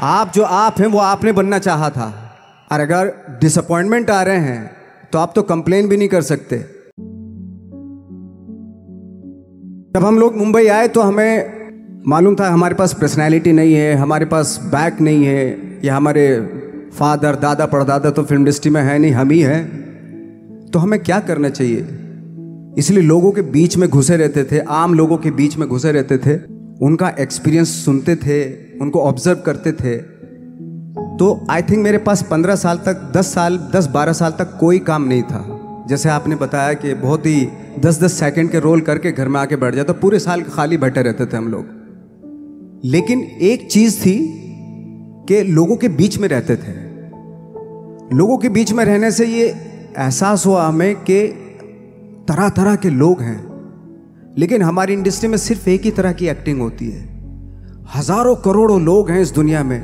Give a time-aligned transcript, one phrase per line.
[0.00, 2.38] आप जो आप हैं, वो आपने बनना चाहा था।
[2.72, 4.70] और अगर डिसअपॉइंटमेंट आ रहे हैं
[5.12, 6.58] तो आप तो कंप्लेन भी नहीं कर सकते।
[9.94, 14.26] जब हम लोग मुंबई आए तो हमें मालूम था, हमारे पास पर्सनैलिटी नहीं है, हमारे
[14.26, 16.40] पास बैक नहीं है, या हमारे
[16.94, 21.20] फादर दादा, परदादा तो फ़िल्म इंडस्ट्री में है नहीं, हम ही हैं। तो हमें क्या
[21.20, 21.86] करना चाहिए?
[22.78, 26.18] इसलिए लोगों के बीच में घुसे रहते थे, आम लोगों के बीच में घुसे रहते
[26.18, 26.36] थे,
[26.82, 30.16] उनका एक्सपीरियंस सुनते थे उनको ऑब्ज़र्व करते थे
[31.16, 34.78] तो आई थिंक मेरे पास पंद्रह साल तक, दस साल, दस बारह साल तक कोई
[34.78, 37.48] काम नहीं था। जैसे आपने बताया कि बहुत ही
[37.78, 40.76] दस दस सेकंड के रोल करके घर में आके बैठ जाए तो पूरे साल खाली
[40.76, 41.66] बैठे रहते थे हम लोग।
[42.84, 44.18] लेकिन एक चीज़ थी
[45.28, 46.74] कि लोगों के बीच में रहते थे।
[48.16, 49.48] लोगों के बीच में रहने से ये
[49.98, 51.26] एहसास हुआ हमें कि
[52.28, 53.46] तरह तरह के लोग हैं।
[54.38, 57.15] लेकिन हमारी इंडस्ट्री में सिर्फ़ एक ही तरह की एक्टिंग होती है।
[57.86, 59.78] हज़ारों करोड़ों लोग हैं इस दुनिया में।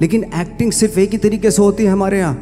[0.00, 2.34] लेकिन एक्टिंग सिर्फ़ एक ही तरीके से होती है हमारे यहाँ।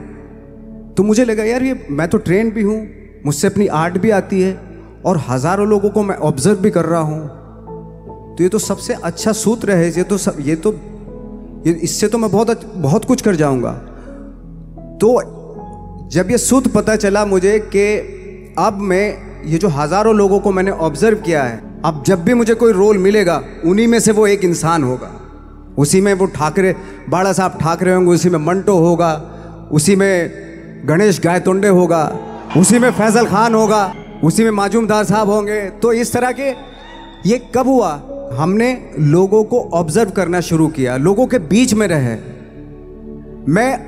[0.97, 2.87] तो मुझे लगा, यार ये मैं तो ट्रेन भी हूँ,
[3.27, 4.53] मुझसे अपनी आर्ट भी आती है
[5.07, 9.33] और हज़ारों लोगों को मैं ऑब्ज़र्व भी कर रहा हूँ। तो ये तो सबसे अच्छा
[9.35, 10.73] सूत्र है, ये तो सब, ये तो
[11.67, 13.73] ये इससे तो मैं बहुत बहुत कुछ कर जाऊँगा।
[15.01, 15.21] तो
[16.13, 20.71] जब ये सूत्र पता चला मुझे कि अब मैं, ये जो हज़ारों लोगों को मैंने
[20.71, 24.45] ऑब्ज़र्व किया है अब जब भी मुझे कोई रोल मिलेगा, उन्हीं में से वो एक
[24.45, 25.21] इंसान होगा।
[25.79, 26.77] उसी में वो ठाकरे,
[27.09, 29.13] बाड़ा साहब ठाकरे होंगे, उसी में मंटो होगा,
[29.73, 30.31] उसी में
[30.89, 32.19] गणेश गायतोंडे होगा,
[32.57, 36.49] उसी में फैजल खान होगा, उसी में माजूमदार साहब होंगे। तो इस तरह के
[37.31, 38.03] ये कब हुआ?
[38.33, 42.17] हमने लोगों को ऑब्ज़र्व करना शुरू किया। लोगों के बीच में रहे।
[43.49, 43.79] मैं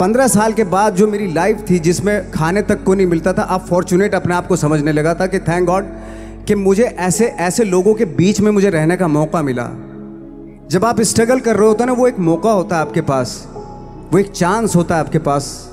[0.00, 3.42] पंद्रह साल के बाद जो मेरी लाइफ थी, जिसमें खाने तक को नहीं मिलता था,
[3.42, 5.84] अब फॉर्चुनेट अपने आप को समझने लगा था कि थैंक गॉड
[6.48, 9.70] कि मुझे ऐसे ऐसे लोगों के बीच में मुझे रहने का मौका मिला।
[10.70, 13.48] जब आप स्ट्रगल कर रहे होते ना, वो एक मौका होता है आपके पास।
[14.12, 15.70] वो एक चांस होता है आपके पास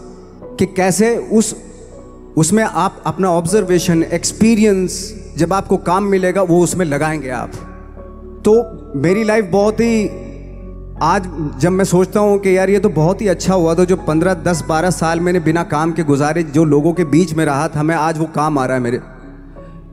[0.60, 1.56] कि कैसे उस,
[2.38, 7.52] उसमें आप अपना ऑब्जर्वेशन एक्सपीरियंस जब आपको काम मिलेगा, वो उसमें लगाएँगे आप।
[8.46, 10.08] तो मेरी लाइफ बहुत ही,
[11.02, 11.24] आज
[11.60, 14.34] जब मैं सोचता हूँ कि यार ये तो बहुत ही अच्छा हुआ था, जो पंद्रह,
[14.34, 17.84] दस, बारह साल मैंने बिना काम के गुजारे, जो लोगों के बीच में रहा था,
[17.84, 19.00] मैं आज वो काम आ रहा है मेरे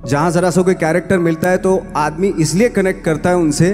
[0.02, 3.70] जहाँ ज़रा सा कोई कैरेक्टर मिलता है तो आदमी इसलिए कनेक्ट करता है उनसे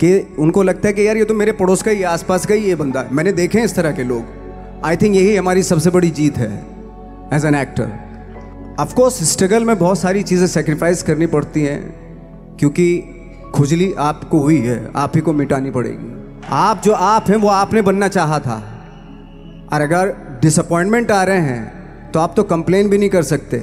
[0.00, 2.64] कि उनको लगता है कि यार ये तो मेरे पड़ोस का ही, आसपास का ही
[2.64, 5.90] ये बंदा है। मैंने देखे हैं इस तरह के लोग। आई थिंक यही हमारी सबसे
[5.90, 6.52] बड़ी जीत है
[7.34, 7.90] as an actor
[8.78, 11.80] of course struggle में बहुत सारी चीज़ें सेक्रीफाइस करनी पड़ती हैं,
[12.58, 12.86] क्योंकि
[13.54, 17.82] खुजली आपको हुई है, आप ही को मिटानी पड़ेगी। आप जो आप हैं, वो आपने
[17.82, 18.62] बनना चाहा था।
[19.72, 23.58] और अगर डिसअपॉइंटमेंट आ रहे हैं तो आप तो कंप्लेन भी नहीं कर सकते।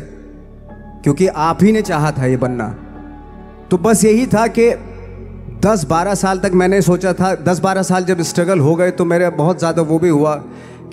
[1.03, 2.67] क्योंकि आप ही ने चाहा था ये बनना।
[3.71, 4.69] तो बस यही था कि
[5.61, 9.59] 10-12 साल तक मैंने सोचा था 10-12 साल जब स्ट्रगल हो गए तो मेरे बहुत
[9.59, 10.35] ज़्यादा वो भी हुआ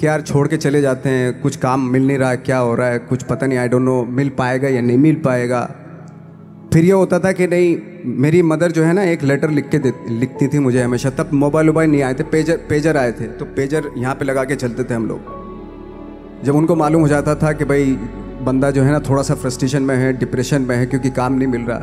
[0.01, 2.75] कि यार छोड़ के चले जाते हैं, कुछ काम मिल नहीं रहा है, क्या हो
[2.75, 5.61] रहा है, कुछ पता नहीं आई डोंट नो मिल पाएगा या नहीं मिल पाएगा।
[6.73, 7.77] फिर ये होता था कि नहीं,
[8.17, 9.79] मेरी मदर जो है ना, एक लेटर लिख के
[10.11, 13.45] लिखती थी मुझे हमेशा, तब मोबाइल वोबाइल नहीं आए थे पेजर पेजर आए थे तो
[13.57, 15.33] पेजर यहाँ पे लगा के चलते थे हम लोग।
[16.45, 17.97] जब उनको मालूम हो जाता था कि भाई
[18.45, 21.49] बंदा जो है ना थोड़ा सा फ्रस्ट्रेशन में है डिप्रेशन में है, क्योंकि काम नहीं
[21.49, 21.79] मिल रहा।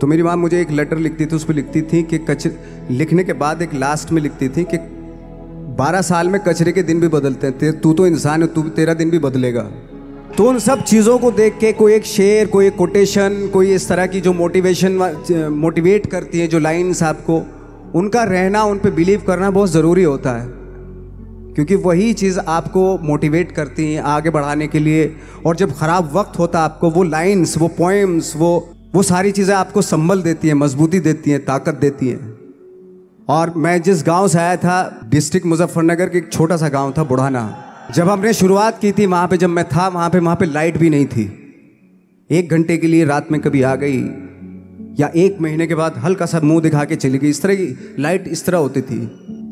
[0.00, 2.46] तो मेरी माँ मुझे एक लेटर लिखती थी उस पर लिखती थी कि कच,
[2.90, 4.78] लिखने के बाद एक लास्ट में लिखती थी कि
[5.78, 8.94] बारह साल में कचरे के दिन भी बदलते हैं, तू तो इंसान है, तू, तेरा
[8.94, 9.62] दिन भी बदलेगा।
[10.36, 13.88] तो उन सब चीज़ों को देख के कोई एक शेर, कोई एक कोटेशन कोई इस
[13.88, 14.92] तरह की जो मोटिवेशन
[15.52, 17.42] मोटिवेट करती है, जो लाइन्स आपको,
[17.94, 20.65] उनका रहना, उन पर बिलीव करना बहुत ज़रूरी होता है।
[21.56, 25.14] क्योंकि वही चीज़ आपको मोटिवेट करती हैं आगे बढ़ाने के लिए।
[25.46, 29.54] और जब ख़राब वक्त होता है आपको, वो लाइन्स वो पोएम्स वो वो सारी चीज़ें
[29.54, 32.34] आपको संभल देती हैं, मजबूती देती हैं, ताकत देती हैं।
[33.28, 37.04] और मैं जिस गाँव से आया था डिस्ट्रिक्ट मुजफ्फरनगर के एक छोटा सा गाँव था,
[37.04, 37.42] बुढ़ाना।
[37.94, 40.78] जब हमने शुरुआत की थी वहाँ पे, जब मैं था वहाँ पे वहाँ पे लाइट
[40.78, 41.24] भी नहीं थी।
[42.30, 44.00] एक घंटे के लिए रात में कभी आ गई,
[45.00, 47.96] या एक महीने के बाद हल्का सा मुँह दिखा के चली गई। इस तरह की
[47.98, 48.98] लाइट इस तरह होती थी।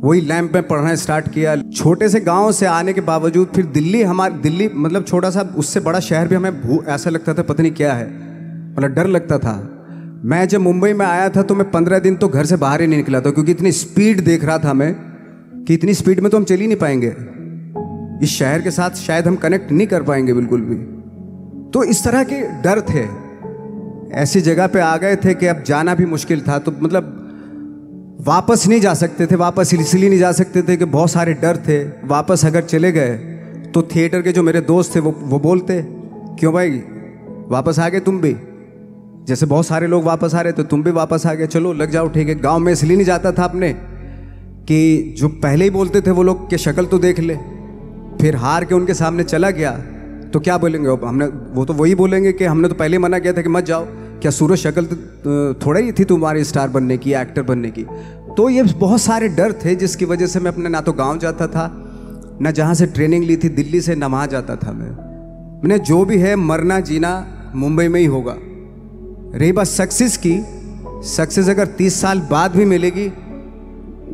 [0.05, 4.03] वही लैंप में पढ़ना स्टार्ट किया। छोटे से गाँव से आने के बावजूद फिर दिल्ली
[4.03, 7.73] हमारे दिल्ली मतलब छोटा सा उससे बड़ा शहर भी हमें ऐसा लगता था, पता नहीं
[7.73, 8.07] क्या है।
[8.73, 9.55] मतलब डर लगता था।
[10.25, 12.87] मैं जब मुंबई में आया था तो मैं पंद्रह दिन तो घर से बाहर ही
[12.87, 14.95] नहीं निकला था, क्योंकि इतनी स्पीड देख रहा था मैं
[15.65, 17.15] कि इतनी स्पीड में तो हम चल ही नहीं पाएँगे।
[18.25, 20.77] इस शहर के साथ शायद हम कनेक्ट नहीं कर पाएँगे बिल्कुल भी।
[21.71, 23.09] तो इस तरह के डर थे।
[24.15, 27.21] ऐसी जगह पे आ गए थे कि अब जाना भी मुश्किल था तो मतलब
[28.19, 31.57] वापस नहीं जा सकते थे, वापस इसलिए नहीं जा सकते थे कि बहुत सारे डर
[31.59, 33.15] थे। वापस अगर चले गए
[33.75, 35.81] तो थिएटर के जो मेरे दोस्त थे, वो वो बोलते,
[36.39, 36.71] क्यों भाई,
[37.49, 38.35] वापस आ गए तुम भी?
[39.29, 41.91] जैसे बहुत सारे लोग वापस आ रहे थे, तुम भी वापस आ गए, चलो लग
[41.91, 43.73] जाओ, ठीक है। गाँव में इसलिए नहीं जाता था अपने
[44.69, 47.37] कि जो पहले ही बोलते थे वो लोग के शक्ल तो देख ले,
[48.21, 49.71] फिर हार के उनके सामने चला गया
[50.33, 50.89] तो क्या बोलेंगे?
[51.07, 53.87] हमने, वो तो वही बोलेंगे कि हमने तो पहले मना किया था कि मत जाओ।
[54.25, 57.83] क्या सूरज शक्ल तो थोड़ा ही थी तुम्हारी स्टार बनने की, एक्टर बनने की?
[58.37, 61.47] तो ये बहुत सारे डर थे जिसकी वजह से मैं अपने, ना तो गाँव जाता
[61.47, 61.65] था,
[62.41, 64.91] ना जहाँ से ट्रेनिंग ली थी, दिल्ली से ना वहाँ जाता था मैं।
[65.63, 67.13] मैंने जो भी है, मरना जीना
[67.55, 68.37] मुंबई में ही होगा।
[69.39, 70.35] रही बात सक्सेस की,
[71.09, 73.09] सक्सेस अगर तीस साल बाद भी मिलेगी,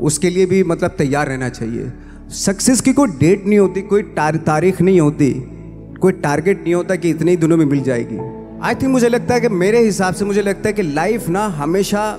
[0.01, 1.93] उसके लिए भी मतलब तैयार रहना चाहिए।
[2.31, 5.33] सक्सेस की कोई डेट नहीं होती, कोई तारीख नहीं होती,
[6.01, 9.35] कोई टारगेट नहीं होता कि इतने ही दिनों में मिल जाएगी। आई थिंक मुझे लगता
[9.35, 12.19] है कि मेरे हिसाब से मुझे लगता है कि लाइफ ना हमेशा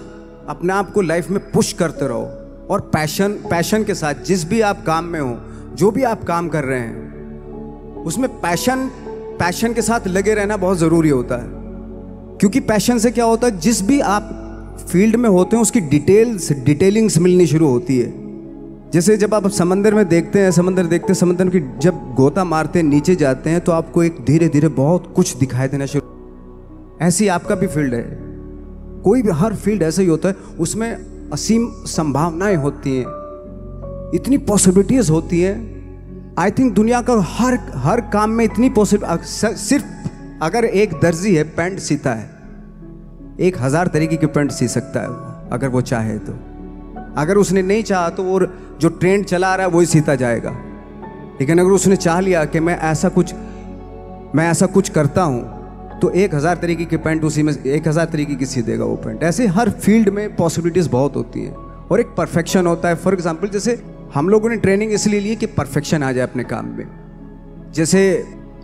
[0.50, 2.22] अपने आप को लाइफ में पुश करते रहो
[2.70, 5.38] और पैशन पैशन के साथ जिस भी आप काम में हो,
[5.76, 8.90] जो भी आप काम कर रहे हैं, उसमें पैशन
[9.40, 11.50] पैशन के साथ लगे रहना बहुत ज़रूरी होता है।
[12.40, 16.52] क्योंकि पैशन से क्या होता है, जिस भी आप फ़ील्ड में होते हैं, उसकी डिटेल्स
[16.52, 18.14] डिटेलिंग्स मिलनी शुरू होती है।
[18.92, 22.80] जैसे जब आप समंदर में देखते हैं, समंदर देखते हैं, समंदर की जब गोता मारते
[22.80, 26.21] हैं, नीचे जाते हैं तो आपको एक धीरे धीरे बहुत कुछ दिखाई देना शुरू
[27.02, 28.04] ऐसी आपका भी फ़ील्ड है।
[29.04, 35.10] कोई भी, हर फ़ील्ड ऐसा ही होता है, उसमें असीम संभावनाएँ होती हैं। इतनी पॉसिबिलिटीज
[35.10, 39.86] होती हैं। आई थिंक दुनिया का हर हर काम में इतनी पॉसिबल सिर्फ़
[40.44, 42.30] अगर एक दर्जी है, पेंट सीता है।
[43.40, 46.34] एक हज़ार तरीके की पेंट सी सकता है अगर वो चाहे तो।
[47.18, 48.40] अगर उसने नहीं चाहा तो वो
[48.82, 50.52] जो ट्रेंड चला रहा है, वही सीता जाएगा।
[51.42, 53.34] लेकिन अगर उसने चाह लिया कि मैं ऐसा कुछ,
[54.36, 55.61] मैं ऐसा कुछ करता हूँ
[56.02, 58.96] तो एक हज़ार तरीके की पेंट उसी में एक हज़ार तरीके की सी देगा वो
[58.98, 61.54] पेंट। ऐसे हर फ़ील्ड में पॉसिबिलिटीज़ बहुत होती हैं।
[61.88, 63.82] और एक परफेक्शन होता है। फॉर एग्ज़ाम्पल जैसे
[64.14, 66.86] हम लोगों ने ट्रेनिंग इसलिए ली कि परफेक्शन आ जाए अपने काम में।
[67.74, 68.02] जैसे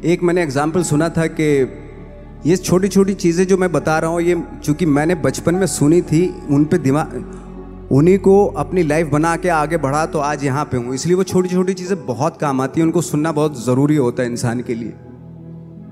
[0.06, 1.50] एक मैंने एग्ज़ाम्पल सुना था कि
[2.46, 6.02] ये छोटी छोटी चीज़ें जो मैं बता रहा हूँ, ये चूँकि मैंने बचपन में सुनी
[6.04, 10.66] थी, उन पर दिमाग उन्हीं को अपनी लाइफ बना के आगे बढ़ा तो आज यहाँ
[10.66, 13.96] पे हूँ। इसलिए वो छोटी छोटी चीज़ें बहुत काम आती हैं। उनको सुनना बहुत ज़रूरी
[13.96, 14.94] होता है इंसान के लिए।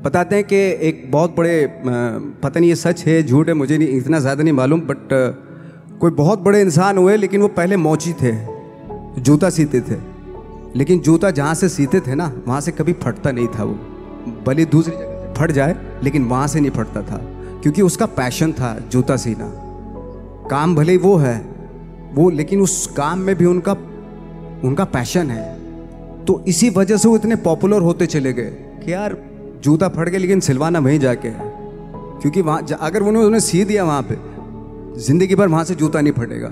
[0.05, 0.55] बताते हैं कि
[0.87, 4.53] एक बहुत बड़े पता नहीं ये सच है, झूठ है, मुझे नहीं, इतना ज़्यादा नहीं
[4.53, 5.07] मालूम बट
[5.99, 8.31] कोई बहुत बड़े इंसान हुए, लेकिन वो पहले मोची थे,
[9.19, 9.97] जूता सीते थे।
[10.75, 13.73] लेकिन जूता जहाँ से सीते थे ना, वहाँ से कभी फटता नहीं था वो।
[14.45, 17.17] भले दूसरी जगह फट जाए, लेकिन वहाँ से नहीं फटता था,
[17.63, 19.51] क्योंकि उसका पैशन था जूता सीना।
[20.49, 21.37] काम भले वो है,
[22.13, 23.77] वो, लेकिन उस काम में भी उनका
[24.63, 25.53] उनका पैशन है।
[26.25, 28.51] तो इसी वजह से वो इतने पॉपुलर होते चले गए
[28.83, 29.17] कि यार
[29.63, 31.53] जूता फट गया, लेकिन सिलवाना वहीं जाके है।
[32.21, 34.17] क्योंकि वहाँ अगर उन्होंने उन्हें सी दिया वहाँ पे,
[35.01, 36.51] ज़िंदगी भर वहाँ से जूता नहीं फटेगा